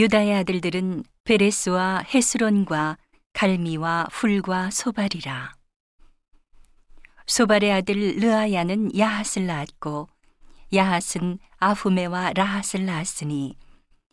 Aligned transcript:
유다의 0.00 0.34
아들들은 0.34 1.04
베레스와 1.24 2.04
헤스론과 2.14 2.96
갈미와 3.34 4.06
훌과 4.10 4.70
소발이라. 4.70 5.52
소발의 7.26 7.70
아들 7.70 8.16
르아야는 8.18 8.96
야핫을 8.96 9.46
낳았고 9.46 10.08
야핫은 10.72 11.38
아후메와 11.58 12.32
라핫을 12.32 12.86
낳았으니 12.86 13.58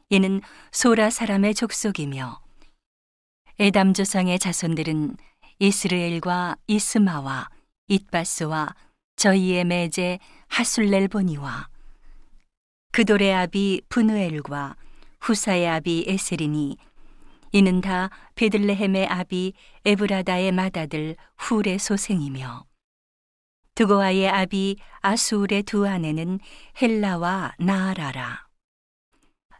이는 0.09 0.41
소라 0.73 1.09
사람의 1.09 1.53
족속이며 1.53 2.41
에담 3.57 3.93
조상의 3.93 4.39
자손들은 4.39 5.15
이스르엘과 5.59 6.57
이스마와 6.67 7.47
잇바스와 7.87 8.75
저희의 9.15 9.63
매제 9.63 10.19
하술렐보니와 10.49 11.69
그돌의 12.91 13.33
아비 13.33 13.83
분우엘과 13.87 14.75
후사의 15.21 15.67
아비 15.67 16.05
에셀이니 16.07 16.77
이는 17.51 17.81
다 17.81 18.09
베들레헴의 18.35 19.07
아비 19.07 19.53
에브라다의 19.85 20.51
맏아들 20.51 21.15
훌의 21.37 21.79
소생이며 21.79 22.65
드고아의 23.75 24.27
아비 24.29 24.77
아수울의 25.01 25.63
두 25.63 25.87
아내는 25.87 26.39
헬라와 26.81 27.53
나아라라. 27.59 28.47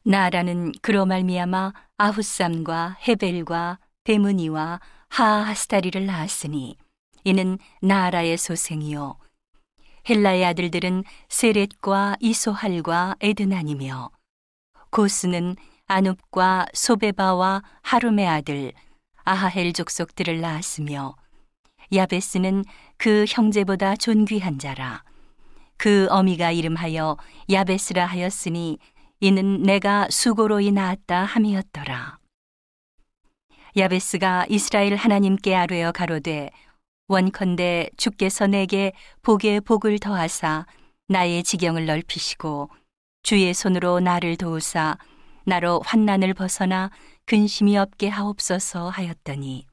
나아라는 0.04 0.72
그로 0.82 1.06
말미암아 1.06 1.74
아후삼과 1.98 2.98
헤벨과 3.08 3.80
데무니와 4.06 4.80
하하스타리를 5.10 6.06
낳았으니 6.06 6.78
이는 7.26 7.60
나아라의 7.82 8.38
소생이요. 8.38 9.18
헬라의 10.10 10.46
아들들은 10.46 11.04
세렛과 11.28 12.16
이소할과 12.20 13.18
에드난이며 13.20 14.10
고스는 14.92 15.56
아눕과 15.88 16.68
소베바와 16.74 17.64
하룸의 17.82 18.28
아들 18.28 18.74
아하헬 19.24 19.74
족속들을 19.74 20.42
낳았으며 20.42 21.16
야베스는 21.94 22.66
그 22.98 23.26
형제보다 23.28 23.96
존귀한 23.96 24.60
자라. 24.60 25.04
그 25.78 26.08
어미가 26.10 26.52
이름하여 26.52 27.18
야베스라 27.50 28.06
하였으니 28.06 28.80
이는 29.20 29.64
내가 29.64 30.08
수고로이 30.10 30.72
낳았다 30.72 31.24
함이었더라. 31.24 32.18
야베스가 33.78 34.48
이스라엘 34.50 34.96
하나님께 34.96 35.56
아뢰어 35.56 35.92
가로되 35.92 36.50
원컨대 37.08 37.90
주께서 37.96 38.48
내게 38.48 38.92
복의 39.22 39.62
복을 39.62 40.00
더하사 40.00 40.66
나의 41.08 41.44
지경을 41.44 41.86
넓히시고 41.86 42.70
주의 43.28 43.54
손으로 43.54 44.00
나를 44.00 44.38
도우사 44.38 44.98
나로 45.44 45.82
환난을 45.86 46.34
벗어나 46.34 46.90
근심이 47.26 47.78
없게 47.78 48.08
하옵소서 48.08 48.88
하였더니 48.88 49.68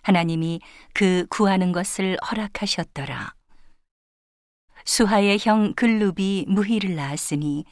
하나님이 0.00 0.62
그 0.94 1.26
구하는 1.28 1.72
것을 1.72 2.16
허락하셨더라. 2.30 3.34
수하의 4.86 5.40
형 5.42 5.74
글룹이 5.74 6.46
무힐을 6.48 6.96
낳았으니 6.96 7.66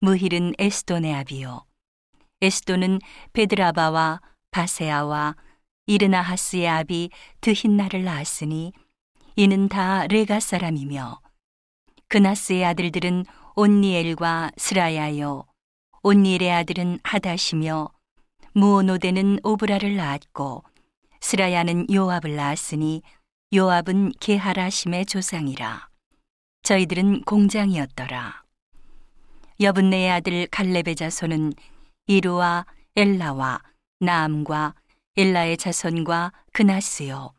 무힐은 0.00 0.54
에스돈의 0.58 1.14
아비요. 1.14 1.64
에스돈은 2.42 2.98
베드라바와 3.34 4.20
바세아와 4.50 5.36
이르나하스의 5.86 6.68
아비 6.68 7.10
드힌나를 7.42 8.02
낳았으니 8.02 8.72
이는 9.36 9.68
다 9.68 10.08
레가 10.08 10.40
사람이며 10.40 11.20
그나스의 12.08 12.64
아들들은 12.64 13.24
온니엘과 13.60 14.52
스라야요. 14.56 15.44
온니엘의 16.04 16.52
아들은 16.52 17.00
하다시며 17.02 17.88
무오노데는 18.52 19.40
오브라를 19.42 19.96
낳았고 19.96 20.62
스라야는 21.20 21.92
요압을 21.92 22.36
낳았으니 22.36 23.02
요압은 23.52 24.12
게하라심의 24.20 25.06
조상이라. 25.06 25.88
저희들은 26.62 27.22
공장이었더라. 27.22 28.44
여분네의 29.58 30.08
아들 30.08 30.46
갈렙의 30.46 30.94
자손은 30.94 31.52
이루와 32.06 32.64
엘라와 32.94 33.60
나암과 33.98 34.76
엘라의 35.16 35.56
자손과 35.56 36.30
그나스요. 36.52 37.32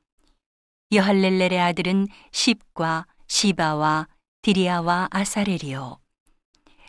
여할렐렐의 0.92 1.62
아들은 1.62 2.10
십과 2.34 3.06
시바와 3.28 4.10
디리아와 4.42 5.08
아사렐이요 5.12 5.98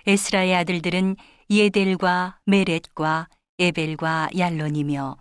에스라의 0.06 0.54
아들들은 0.56 1.16
예델과 1.50 2.38
메렛과 2.46 3.28
에벨과 3.58 4.30
얄론이며 4.36 5.16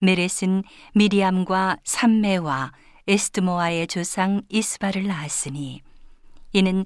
메렛은 0.00 0.64
미리암과 0.94 1.78
삼메와 1.84 2.72
에스드모아의 3.06 3.86
조상 3.86 4.42
이스바를 4.48 5.06
낳았으니 5.06 5.82
이는 6.52 6.84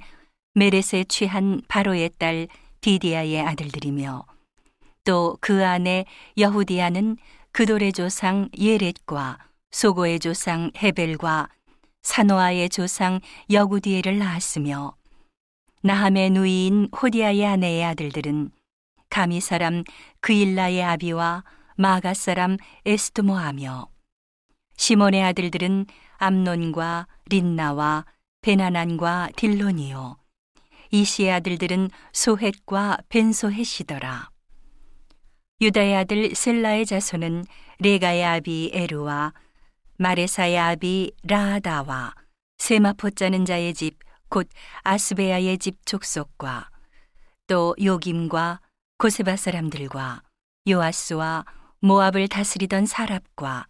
메렛에 0.54 1.04
취한 1.08 1.62
바로의 1.69 2.10
딸 2.19 2.48
디디아의 2.80 3.41
아들들이며 3.41 4.24
또 5.04 5.36
그 5.41 5.64
아내 5.66 6.04
여후디아는 6.38 7.16
그돌의 7.53 7.92
조상 7.92 8.48
예렛과 8.56 9.38
소고의 9.72 10.20
조상 10.20 10.70
헤벨과 10.76 11.48
사노아의 12.03 12.69
조상 12.69 13.20
여구디엘을 13.50 14.19
낳았으며 14.19 14.94
나함의 15.84 16.31
누이인 16.31 16.88
호디아의 16.94 17.44
아내의 17.44 17.84
아들들은 17.84 18.53
가미 19.10 19.41
사람 19.41 19.82
그일라의 20.20 20.81
아비와 20.81 21.43
마가 21.76 22.15
사람 22.15 22.56
에스드모하며 22.87 23.88
시몬의 24.76 25.25
아들들은 25.25 25.87
암논과 26.19 27.09
린나와 27.26 28.04
베나난과 28.42 29.31
딜론이요. 29.34 30.19
이시의 30.92 31.32
아들들은 31.32 31.91
소헷과 32.12 32.98
벤소헷이더라. 33.09 34.31
유다의 35.60 35.97
아들 35.97 36.34
셀라의 36.34 36.87
자손은 36.87 37.44
레가의 37.81 38.25
아비 38.25 38.71
에루와 38.72 39.32
마레사의 39.98 40.59
아비 40.59 41.12
라하다와 41.25 42.15
세마포 42.59 43.10
짜는 43.10 43.44
자의 43.47 43.75
집 43.75 43.98
곧 44.32 44.48
아스베야의 44.82 45.59
집 45.59 45.84
족속과 45.84 46.70
또 47.47 47.76
요김과 47.78 48.60
고세바 48.97 49.37
사람들과 49.37 50.22
요아스와 50.66 51.44
모압을 51.81 52.28
다스리던 52.28 52.87
사랍과 52.87 53.66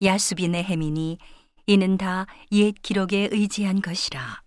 야수빈의 0.00 0.62
해민이 0.62 1.18
이는 1.66 1.98
다 1.98 2.26
옛 2.52 2.74
기록에 2.80 3.28
의지한 3.32 3.82
것이라. 3.82 4.42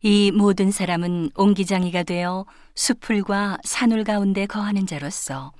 이 0.00 0.30
모든 0.30 0.70
사람은 0.70 1.32
옹기장이가 1.34 2.04
되어 2.04 2.46
수풀과 2.74 3.58
산울 3.62 4.04
가운데 4.04 4.46
거하는 4.46 4.86
자로서 4.86 5.52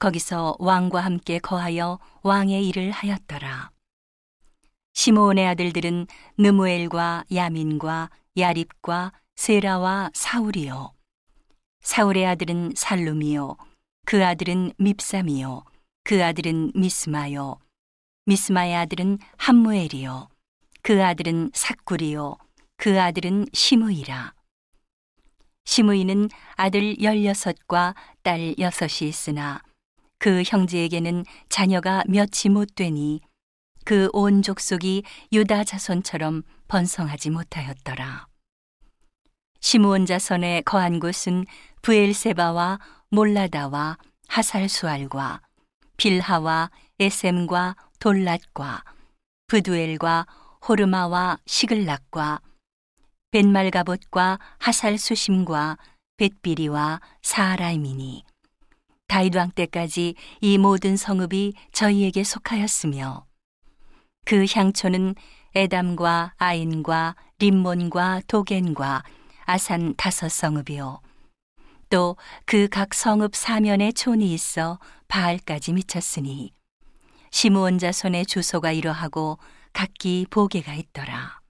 거기서 0.00 0.56
왕과 0.58 1.00
함께 1.00 1.38
거하여 1.38 2.00
왕의 2.22 2.66
일을 2.66 2.90
하였더라. 2.90 3.70
시므온의 4.92 5.46
아들들은 5.46 6.06
느무엘과 6.38 7.24
야민과 7.32 8.10
야립과 8.36 9.12
세라와 9.36 10.10
사울이요. 10.14 10.92
사울의 11.80 12.26
아들은 12.26 12.72
살룸이요. 12.76 13.56
그 14.04 14.24
아들은 14.24 14.72
밉삼이요. 14.78 15.64
그 16.04 16.24
아들은 16.24 16.72
미스마요. 16.74 17.58
미스마의 18.26 18.76
아들은 18.76 19.18
함무엘이요. 19.36 20.28
그 20.82 21.04
아들은 21.04 21.50
삭굴이요. 21.54 22.36
그 22.76 23.00
아들은 23.00 23.46
시므이라. 23.52 24.34
시므이는 25.64 26.30
아들 26.54 27.00
열여섯과 27.00 27.94
딸 28.22 28.54
여섯이 28.58 29.08
있으나 29.08 29.62
그 30.18 30.42
형제에게는 30.44 31.24
자녀가 31.48 32.02
몇이 32.08 32.50
못 32.50 32.74
되니 32.74 33.20
그 33.84 34.10
온 34.12 34.42
족속이 34.42 35.02
유다 35.32 35.64
자손처럼 35.64 36.42
번성하지 36.68 37.30
못하였더라. 37.30 38.26
시므온 39.60 40.06
자손의 40.06 40.62
거한 40.62 41.00
곳은 41.00 41.44
부엘세바와 41.82 42.78
몰라다와 43.10 43.98
하살수알과 44.28 45.40
빌하와 45.96 46.70
에셈과 47.00 47.76
돌랏과 47.98 48.82
부두엘과 49.48 50.26
호르마와 50.68 51.38
시글락과 51.46 52.40
벤말가봇과 53.30 54.38
하살수심과 54.58 55.78
벳비리와 56.18 57.00
사라임이니 57.22 58.24
다윗 59.06 59.36
왕 59.36 59.50
때까지 59.50 60.14
이 60.40 60.58
모든 60.58 60.96
성읍이 60.96 61.54
저희에게 61.72 62.24
속하였으며 62.24 63.27
그 64.28 64.44
향초는 64.44 65.14
에담과 65.54 66.34
아인과 66.36 67.16
림몬과 67.38 68.20
도겐과 68.28 69.02
아산 69.46 69.94
다섯 69.96 70.28
성읍이요 70.28 71.00
또 71.88 72.14
그 72.44 72.68
각 72.68 72.92
성읍 72.92 73.34
사면에 73.34 73.90
촌이 73.90 74.34
있어 74.34 74.78
바알까지 75.08 75.72
미쳤으니 75.72 76.52
시므온 77.30 77.78
자손의 77.78 78.26
주소가 78.26 78.72
이러하고 78.72 79.38
각기 79.72 80.26
보게가 80.28 80.74
있더라. 80.74 81.40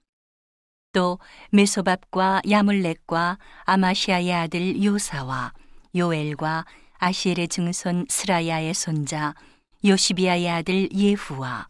또 0.93 1.19
메소밥과 1.51 2.43
야물렉과 2.49 3.39
아마시아의 3.65 4.33
아들 4.33 4.81
요사와 4.81 5.51
요엘과 5.97 6.65
아시엘의 6.99 7.49
증손 7.49 8.05
스라야의 8.07 8.73
손자 8.73 9.35
요시비아의 9.83 10.49
아들 10.49 10.89
예후와 10.93 11.67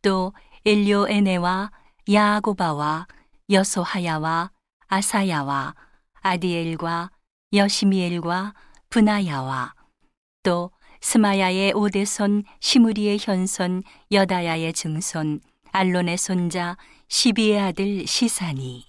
또 0.00 0.32
엘료에네와 0.68 1.70
야고바와 2.12 3.06
여소하야와 3.48 4.50
아사야와 4.88 5.74
아디엘과 6.20 7.10
여시미엘과 7.54 8.52
분하야와 8.90 9.74
또 10.42 10.70
스마야의 11.00 11.72
오대손 11.72 12.44
시무리의 12.60 13.16
현손 13.18 13.82
여다야의 14.12 14.74
증손 14.74 15.40
알론의 15.72 16.18
손자 16.18 16.76
시비의 17.08 17.60
아들 17.60 18.06
시사니 18.06 18.84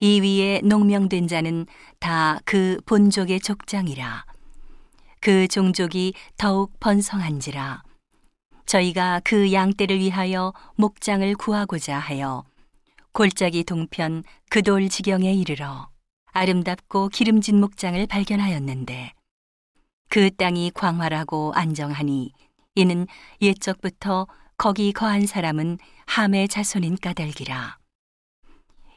이 0.00 0.20
위에 0.20 0.60
농명된 0.62 1.26
자는 1.26 1.64
다 2.00 2.38
그 2.44 2.82
본족의 2.84 3.40
족장이라. 3.40 4.26
그 5.20 5.48
종족이 5.48 6.12
더욱 6.36 6.78
번성한지라 6.80 7.82
저희가 8.68 9.22
그 9.24 9.50
양떼를 9.50 9.98
위하여 9.98 10.52
목장을 10.76 11.34
구하고자 11.36 11.98
하여 11.98 12.44
골짜기 13.12 13.64
동편 13.64 14.24
그돌 14.50 14.90
지경에 14.90 15.32
이르러 15.32 15.88
아름답고 16.32 17.08
기름진 17.08 17.60
목장을 17.60 18.06
발견하였는데 18.06 19.14
그 20.10 20.30
땅이 20.36 20.72
광활하고 20.74 21.52
안정하니 21.54 22.32
이는 22.74 23.06
옛적부터 23.40 24.26
거기 24.58 24.92
거한 24.92 25.26
사람은 25.26 25.78
함의 26.06 26.48
자손인 26.48 26.98
까닭이라. 27.00 27.78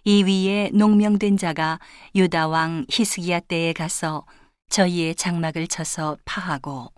이 0.03 0.23
위에 0.23 0.69
농명된 0.73 1.37
자가 1.37 1.79
유다 2.13 2.49
왕 2.49 2.85
히스기야 2.89 3.39
때에 3.39 3.71
가서 3.71 4.25
저희의 4.69 5.15
장막을 5.15 5.67
쳐서 5.67 6.17
파하고 6.25 6.91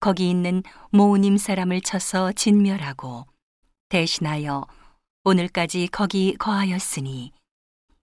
거기 0.00 0.30
있는 0.30 0.62
모우님 0.90 1.36
사람을 1.36 1.82
쳐서 1.82 2.32
진멸하고 2.32 3.26
대신하여 3.90 4.66
오늘까지 5.24 5.88
거기 5.92 6.34
거하였으니 6.38 7.32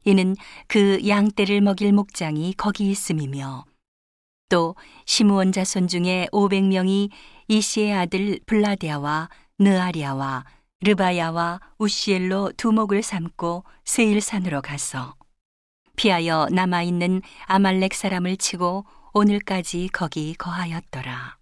이는 0.05 0.35
그 0.67 1.05
양떼를 1.07 1.61
먹일 1.61 1.91
목장이 1.91 2.53
거기 2.53 2.89
있음이며 2.91 3.65
또 4.49 4.75
시므온 5.05 5.51
자손 5.51 5.87
중에 5.87 6.27
500명이 6.31 7.09
이시의 7.47 7.93
아들 7.93 8.39
블라디아와 8.45 9.29
느아리아와 9.59 10.45
르바야와 10.81 11.59
우시엘로 11.79 12.53
두목을 12.55 13.01
삼고 13.01 13.63
세일산으로 13.83 14.61
가서 14.61 15.15
피하여 15.95 16.47
남아 16.51 16.83
있는 16.83 17.23
아말렉 17.45 17.95
사람을 17.95 18.37
치고 18.37 18.85
오늘까지 19.13 19.89
거기 19.91 20.35
거하였더라. 20.35 21.36